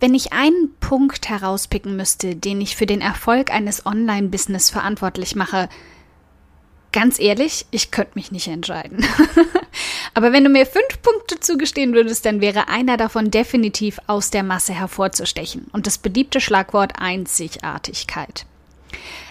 [0.00, 5.68] Wenn ich einen Punkt herauspicken müsste, den ich für den Erfolg eines Online-Business verantwortlich mache,
[6.90, 9.04] ganz ehrlich, ich könnte mich nicht entscheiden.
[10.14, 14.42] Aber wenn du mir fünf Punkte zugestehen würdest, dann wäre einer davon definitiv aus der
[14.42, 18.46] Masse hervorzustechen und das beliebte Schlagwort Einzigartigkeit.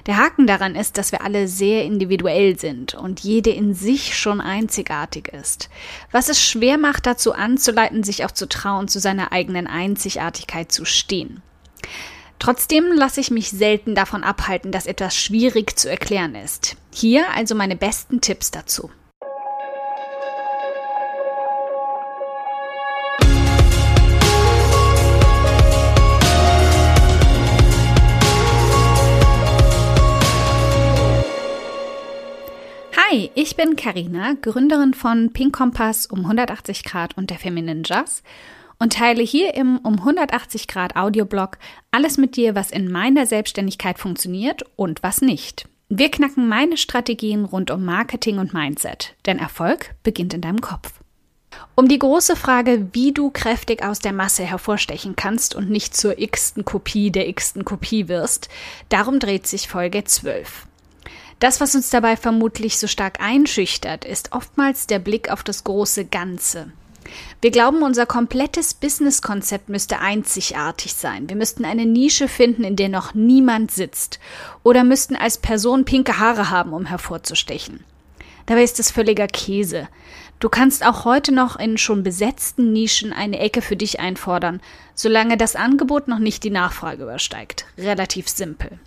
[0.06, 4.42] Der Haken daran ist, dass wir alle sehr individuell sind und jede in sich schon
[4.42, 5.70] einzigartig ist,
[6.12, 10.86] was es schwer macht, dazu anzuleiten, sich auch zu trauen, zu seiner eigenen Einzigartigkeit zu
[10.86, 11.42] stehen.
[12.40, 16.78] Trotzdem lasse ich mich selten davon abhalten, dass etwas schwierig zu erklären ist.
[16.92, 18.90] Hier also meine besten Tipps dazu.
[33.12, 38.22] Hi, ich bin Karina, Gründerin von Pink Kompass um 180 Grad und der Feminine Jazz
[38.78, 41.58] und teile hier im um 180 Grad Audioblog
[41.90, 45.68] alles mit dir, was in meiner Selbstständigkeit funktioniert und was nicht.
[45.88, 50.94] Wir knacken meine Strategien rund um Marketing und Mindset, denn Erfolg beginnt in deinem Kopf.
[51.74, 56.20] Um die große Frage, wie du kräftig aus der Masse hervorstechen kannst und nicht zur
[56.20, 58.50] x-ten Kopie der x-ten Kopie wirst,
[58.90, 60.68] darum dreht sich Folge 12.
[61.40, 66.06] Das, was uns dabei vermutlich so stark einschüchtert, ist oftmals der Blick auf das große
[66.06, 66.72] Ganze.
[67.42, 71.30] Wir glauben, unser komplettes Businesskonzept müsste einzigartig sein.
[71.30, 74.20] Wir müssten eine Nische finden, in der noch niemand sitzt.
[74.64, 77.84] Oder müssten als Person pinke Haare haben, um hervorzustechen.
[78.46, 79.88] Dabei ist es völliger Käse.
[80.40, 84.62] Du kannst auch heute noch in schon besetzten Nischen eine Ecke für dich einfordern,
[84.94, 87.66] solange das Angebot noch nicht die Nachfrage übersteigt.
[87.78, 88.80] Relativ simpel.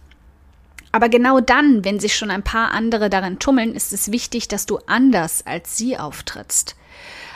[0.92, 4.66] Aber genau dann, wenn sich schon ein paar andere darin tummeln, ist es wichtig, dass
[4.66, 6.76] du anders als sie auftrittst.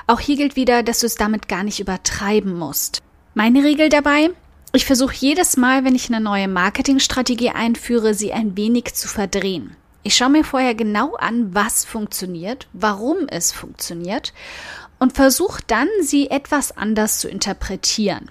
[0.07, 3.03] Auch hier gilt wieder, dass du es damit gar nicht übertreiben musst.
[3.35, 4.31] Meine Regel dabei?
[4.73, 9.75] Ich versuche jedes Mal, wenn ich eine neue Marketingstrategie einführe, sie ein wenig zu verdrehen.
[10.03, 14.33] Ich schaue mir vorher genau an, was funktioniert, warum es funktioniert
[14.99, 18.31] und versuche dann, sie etwas anders zu interpretieren.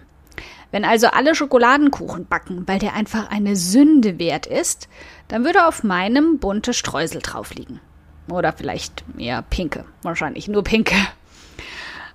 [0.76, 4.90] Wenn also alle Schokoladenkuchen backen, weil der einfach eine Sünde wert ist,
[5.30, 7.80] dann würde auf meinem bunte Streusel drauf liegen.
[8.30, 9.86] Oder vielleicht eher pinke.
[10.02, 10.98] Wahrscheinlich nur pinke.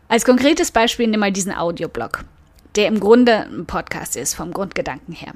[0.09, 2.26] Als konkretes Beispiel nimm mal diesen Audioblog,
[2.76, 5.32] der im Grunde ein Podcast ist, vom Grundgedanken her.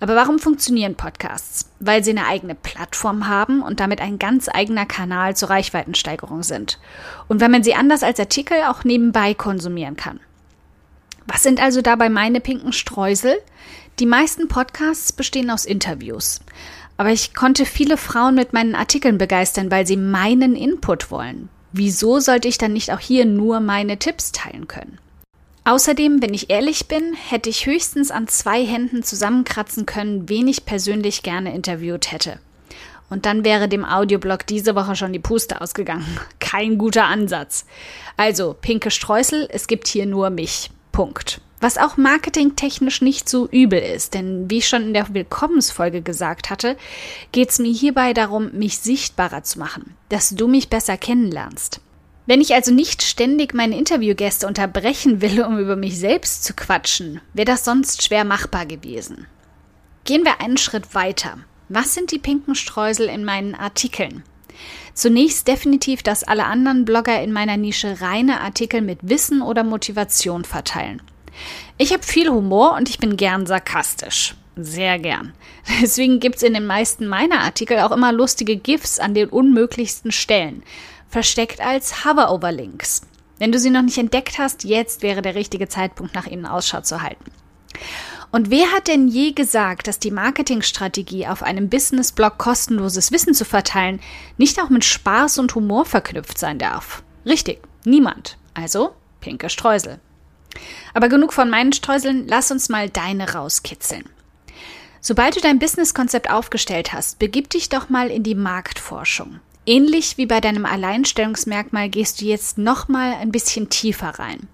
[0.00, 1.70] Aber warum funktionieren Podcasts?
[1.78, 6.78] Weil sie eine eigene Plattform haben und damit ein ganz eigener Kanal zur Reichweitensteigerung sind.
[7.28, 10.20] Und weil man sie anders als Artikel auch nebenbei konsumieren kann.
[11.26, 13.36] Was sind also dabei meine pinken Streusel?
[13.98, 16.40] Die meisten Podcasts bestehen aus Interviews.
[16.96, 21.48] Aber ich konnte viele Frauen mit meinen Artikeln begeistern, weil sie meinen Input wollen.
[21.72, 24.98] Wieso sollte ich dann nicht auch hier nur meine Tipps teilen können?
[25.64, 30.64] Außerdem, wenn ich ehrlich bin, hätte ich höchstens an zwei Händen zusammenkratzen können, wen ich
[30.64, 32.40] persönlich gerne interviewt hätte.
[33.10, 36.18] Und dann wäre dem Audioblog diese Woche schon die Puste ausgegangen.
[36.40, 37.66] Kein guter Ansatz.
[38.16, 40.70] Also, pinke Streusel, es gibt hier nur mich.
[40.92, 41.40] Punkt.
[41.60, 46.50] Was auch marketingtechnisch nicht so übel ist, denn wie ich schon in der Willkommensfolge gesagt
[46.50, 46.76] hatte,
[47.30, 51.80] geht es mir hierbei darum, mich sichtbarer zu machen, dass du mich besser kennenlernst.
[52.26, 57.20] Wenn ich also nicht ständig meine Interviewgäste unterbrechen will, um über mich selbst zu quatschen,
[57.32, 59.26] wäre das sonst schwer machbar gewesen.
[60.04, 61.38] Gehen wir einen Schritt weiter.
[61.68, 64.24] Was sind die pinken Streusel in meinen Artikeln?
[64.94, 70.44] Zunächst definitiv, dass alle anderen Blogger in meiner Nische reine Artikel mit Wissen oder Motivation
[70.44, 71.02] verteilen.
[71.78, 74.34] Ich habe viel Humor und ich bin gern sarkastisch.
[74.56, 75.32] Sehr gern.
[75.80, 80.62] Deswegen gibt's in den meisten meiner Artikel auch immer lustige GIFs an den unmöglichsten Stellen,
[81.08, 83.02] versteckt als Hover-Overlinks.
[83.38, 86.82] Wenn du sie noch nicht entdeckt hast, jetzt wäre der richtige Zeitpunkt, nach ihnen Ausschau
[86.82, 87.32] zu halten.
[88.32, 93.44] Und wer hat denn je gesagt, dass die Marketingstrategie auf einem Businessblog kostenloses Wissen zu
[93.44, 94.00] verteilen
[94.38, 97.02] nicht auch mit Spaß und Humor verknüpft sein darf?
[97.26, 98.38] Richtig, niemand.
[98.54, 100.00] Also pinke Streusel.
[100.94, 104.04] Aber genug von meinen Streuseln, lass uns mal deine rauskitzeln.
[105.02, 109.40] Sobald du dein Businesskonzept aufgestellt hast, begib dich doch mal in die Marktforschung.
[109.66, 114.48] Ähnlich wie bei deinem Alleinstellungsmerkmal gehst du jetzt noch mal ein bisschen tiefer rein.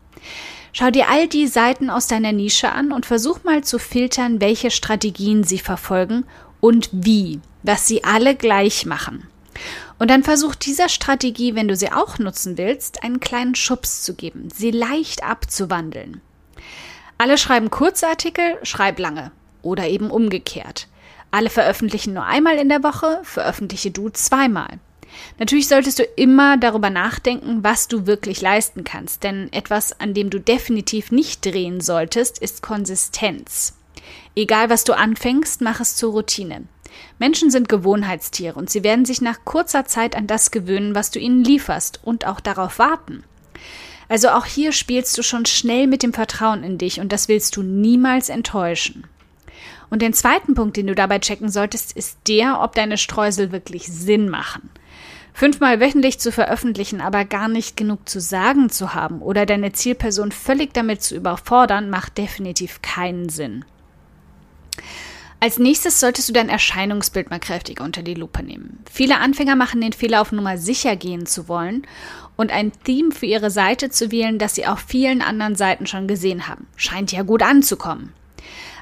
[0.73, 4.71] Schau dir all die Seiten aus deiner Nische an und versuch mal zu filtern, welche
[4.71, 6.25] Strategien sie verfolgen
[6.61, 9.27] und wie, was sie alle gleich machen.
[9.99, 14.15] Und dann versuch dieser Strategie, wenn du sie auch nutzen willst, einen kleinen Schubs zu
[14.15, 16.21] geben, sie leicht abzuwandeln.
[17.17, 19.33] Alle schreiben kurze Artikel, schreib lange
[19.63, 20.87] oder eben umgekehrt.
[21.31, 24.79] Alle veröffentlichen nur einmal in der Woche, veröffentliche du zweimal.
[25.39, 30.31] Natürlich solltest du immer darüber nachdenken, was du wirklich leisten kannst, denn etwas, an dem
[30.31, 33.75] du definitiv nicht drehen solltest, ist Konsistenz.
[34.35, 36.65] Egal was du anfängst, mach es zur Routine.
[37.19, 41.19] Menschen sind Gewohnheitstiere und sie werden sich nach kurzer Zeit an das gewöhnen, was du
[41.19, 43.25] ihnen lieferst und auch darauf warten.
[44.09, 47.57] Also auch hier spielst du schon schnell mit dem Vertrauen in dich und das willst
[47.57, 49.07] du niemals enttäuschen.
[49.91, 53.87] Und den zweiten Punkt, den du dabei checken solltest, ist der, ob deine Streusel wirklich
[53.87, 54.71] Sinn machen.
[55.39, 60.33] Fünfmal wöchentlich zu veröffentlichen, aber gar nicht genug zu sagen zu haben oder deine Zielperson
[60.33, 63.65] völlig damit zu überfordern, macht definitiv keinen Sinn.
[65.39, 68.83] Als nächstes solltest du dein Erscheinungsbild mal kräftig unter die Lupe nehmen.
[68.91, 71.87] Viele Anfänger machen den Fehler, auf Nummer sicher gehen zu wollen
[72.35, 76.09] und ein Theme für ihre Seite zu wählen, das sie auf vielen anderen Seiten schon
[76.09, 76.67] gesehen haben.
[76.75, 78.13] Scheint ja gut anzukommen.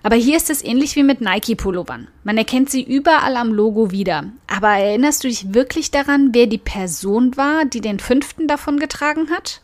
[0.02, 2.08] Aber hier ist es ähnlich wie mit Nike-Pullovern.
[2.24, 4.24] Man erkennt sie überall am Logo wieder.
[4.46, 9.30] Aber erinnerst du dich wirklich daran, wer die Person war, die den fünften davon getragen
[9.30, 9.60] hat?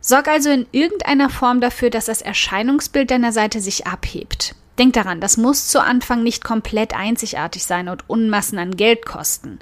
[0.00, 4.56] Sorg also in irgendeiner Form dafür, dass das Erscheinungsbild deiner Seite sich abhebt.
[4.78, 9.58] Denk daran, das muss zu Anfang nicht komplett einzigartig sein und Unmassen an Geld kosten,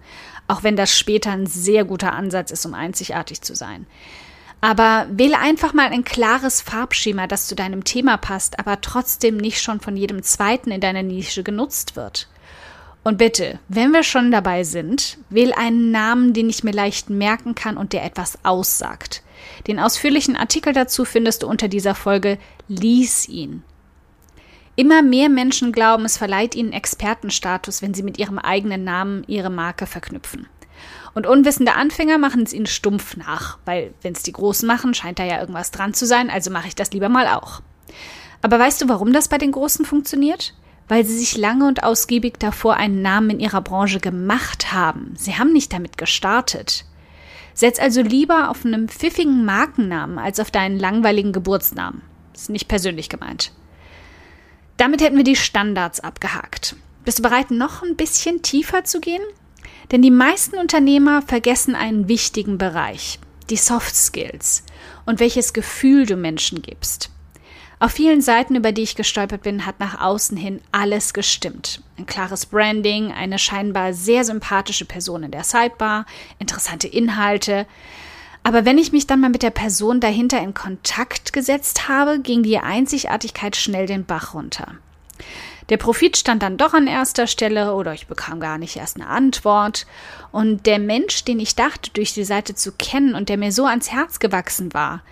[0.46, 3.86] auch wenn das später ein sehr guter Ansatz ist, um einzigartig zu sein.
[4.60, 9.62] Aber wähle einfach mal ein klares Farbschema, das zu deinem Thema passt, aber trotzdem nicht
[9.62, 12.28] schon von jedem zweiten in deiner Nische genutzt wird.
[13.02, 17.54] Und bitte, wenn wir schon dabei sind, wähl einen Namen, den ich mir leicht merken
[17.54, 19.22] kann und der etwas aussagt.
[19.66, 22.38] Den ausführlichen Artikel dazu findest du unter dieser Folge.
[22.68, 23.62] Lies ihn.
[24.76, 29.50] Immer mehr Menschen glauben, es verleiht ihnen Expertenstatus, wenn sie mit ihrem eigenen Namen ihre
[29.50, 30.46] Marke verknüpfen.
[31.14, 35.18] Und unwissende Anfänger machen es ihnen stumpf nach, weil wenn es die Großen machen, scheint
[35.18, 37.60] da ja irgendwas dran zu sein, also mache ich das lieber mal auch.
[38.42, 40.54] Aber weißt du, warum das bei den Großen funktioniert?
[40.88, 45.14] Weil sie sich lange und ausgiebig davor einen Namen in ihrer Branche gemacht haben.
[45.16, 46.84] Sie haben nicht damit gestartet.
[47.54, 52.02] Setz also lieber auf einen pfiffigen Markennamen als auf deinen langweiligen Geburtsnamen.
[52.34, 53.52] Ist nicht persönlich gemeint.
[54.76, 56.74] Damit hätten wir die Standards abgehakt.
[57.04, 59.22] Bist du bereit, noch ein bisschen tiefer zu gehen?
[59.90, 63.18] Denn die meisten Unternehmer vergessen einen wichtigen Bereich,
[63.50, 64.62] die Soft Skills
[65.04, 67.10] und welches Gefühl du Menschen gibst.
[67.82, 71.82] Auf vielen Seiten, über die ich gestolpert bin, hat nach außen hin alles gestimmt.
[71.96, 76.04] Ein klares Branding, eine scheinbar sehr sympathische Person in der Sidebar,
[76.38, 77.66] interessante Inhalte.
[78.42, 82.42] Aber wenn ich mich dann mal mit der Person dahinter in Kontakt gesetzt habe, ging
[82.42, 84.74] die Einzigartigkeit schnell den Bach runter.
[85.70, 89.06] Der Profit stand dann doch an erster Stelle oder ich bekam gar nicht erst eine
[89.06, 89.86] Antwort.
[90.32, 93.66] Und der Mensch, den ich dachte, durch die Seite zu kennen und der mir so
[93.66, 95.02] ans Herz gewachsen war,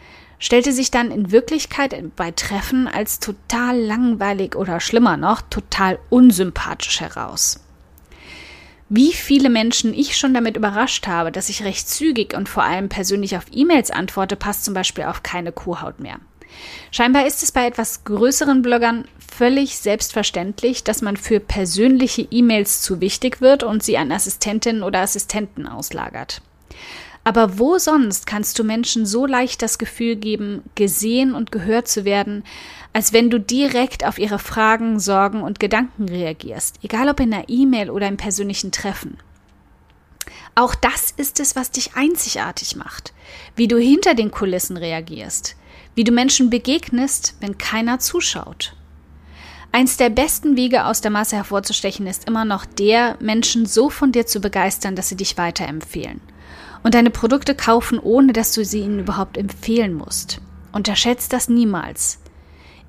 [0.41, 7.01] stellte sich dann in Wirklichkeit bei Treffen als total langweilig oder schlimmer noch, total unsympathisch
[7.01, 7.61] heraus.
[8.89, 12.89] Wie viele Menschen ich schon damit überrascht habe, dass ich recht zügig und vor allem
[12.89, 16.19] persönlich auf E-Mails antworte, passt zum Beispiel auf keine Kuhhaut mehr.
[16.91, 19.07] Scheinbar ist es bei etwas größeren Bloggern
[19.39, 24.99] völlig selbstverständlich, dass man für persönliche E-Mails zu wichtig wird und sie an Assistentinnen oder
[24.99, 26.43] Assistenten auslagert.
[27.23, 32.05] Aber wo sonst kannst du Menschen so leicht das Gefühl geben, gesehen und gehört zu
[32.05, 32.43] werden,
[32.93, 37.49] als wenn du direkt auf ihre Fragen, Sorgen und Gedanken reagierst, egal ob in einer
[37.49, 39.19] E-Mail oder im persönlichen Treffen.
[40.57, 43.13] Auch das ist es, was dich einzigartig macht,
[43.55, 45.55] wie du hinter den Kulissen reagierst,
[45.95, 48.75] wie du Menschen begegnest, wenn keiner zuschaut.
[49.71, 54.13] Eins der besten Wege aus der Masse hervorzustechen ist immer noch der, Menschen so von
[54.13, 56.21] dir zu begeistern, dass sie dich weiterempfehlen.
[56.83, 60.41] Und deine Produkte kaufen, ohne dass du sie ihnen überhaupt empfehlen musst.
[60.73, 62.19] Unterschätzt das niemals.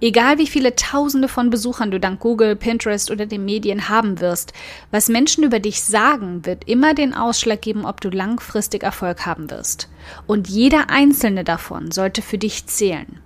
[0.01, 4.53] Egal wie viele Tausende von Besuchern du dank Google, Pinterest oder den Medien haben wirst,
[4.91, 9.51] was Menschen über dich sagen, wird immer den Ausschlag geben, ob du langfristig Erfolg haben
[9.51, 9.89] wirst.
[10.25, 13.19] Und jeder einzelne davon sollte für dich zählen.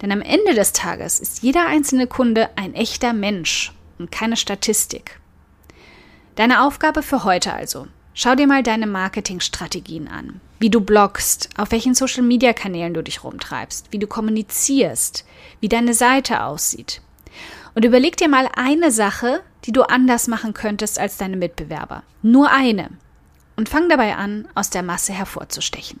[0.00, 5.20] Denn am Ende des Tages ist jeder einzelne Kunde ein echter Mensch und keine Statistik.
[6.36, 7.88] Deine Aufgabe für heute also.
[8.14, 10.40] Schau dir mal deine Marketingstrategien an.
[10.60, 15.24] Wie du bloggst, auf welchen Social-Media-Kanälen du dich rumtreibst, wie du kommunizierst,
[15.60, 17.00] wie deine Seite aussieht.
[17.74, 22.02] Und überleg dir mal eine Sache, die du anders machen könntest als deine Mitbewerber.
[22.22, 22.90] Nur eine.
[23.56, 26.00] Und fang dabei an, aus der Masse hervorzustechen.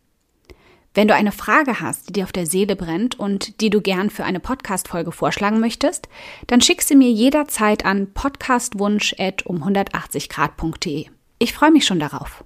[0.93, 4.09] Wenn du eine Frage hast, die dir auf der Seele brennt und die du gern
[4.09, 6.09] für eine Podcast-Folge vorschlagen möchtest,
[6.47, 11.05] dann schick sie mir jederzeit an podcastwunsch.um180grad.de.
[11.39, 12.43] Ich freue mich schon darauf.